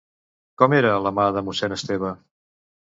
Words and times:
Com 0.61 0.75
era 0.79 0.95
la 1.09 1.13
mà 1.19 1.27
de 1.37 1.47
mossèn 1.51 1.79
Esteve? 1.79 2.15